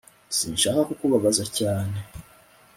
[0.35, 1.97] sinshaka kukubabaza cyane